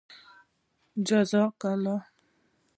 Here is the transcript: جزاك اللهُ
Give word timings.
جزاك 1.07 1.61
اللهُ 1.73 2.01